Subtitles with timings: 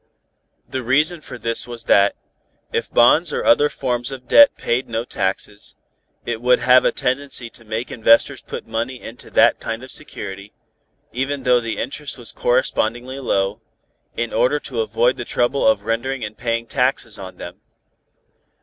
[0.71, 2.15] His reason for this was that,
[2.73, 5.75] if bonds or other forms of debt paid no taxes,
[6.25, 10.53] it would have a tendency to make investors put money into that kind of security,
[11.11, 13.61] even though the interest was correspondingly low,
[14.17, 17.61] in order to avoid the trouble of rendering and paying taxes on them.